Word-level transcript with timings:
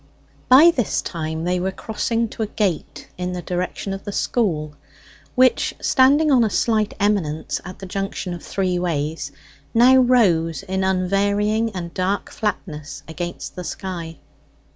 By 0.49 0.71
this 0.75 0.99
time 0.99 1.43
they 1.43 1.59
were 1.59 1.69
crossing 1.71 2.27
to 2.29 2.41
a 2.41 2.47
gate 2.47 3.07
in 3.19 3.33
the 3.33 3.41
direction 3.43 3.93
of 3.93 4.03
the 4.03 4.11
school, 4.11 4.73
which, 5.35 5.75
standing 5.79 6.31
on 6.31 6.43
a 6.43 6.49
slight 6.49 6.95
eminence 6.99 7.61
at 7.63 7.77
the 7.77 7.85
junction 7.85 8.33
of 8.33 8.41
three 8.41 8.79
ways, 8.79 9.31
now 9.75 9.97
rose 9.97 10.63
in 10.63 10.83
unvarying 10.83 11.69
and 11.75 11.93
dark 11.93 12.31
flatness 12.31 13.03
against 13.07 13.55
the 13.55 13.63
sky. 13.63 14.17